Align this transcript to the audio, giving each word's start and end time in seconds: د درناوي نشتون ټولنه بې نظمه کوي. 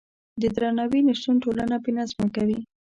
د 0.41 0.43
درناوي 0.55 1.01
نشتون 1.07 1.35
ټولنه 1.43 1.75
بې 1.83 1.91
نظمه 1.97 2.27
کوي. 2.35 2.59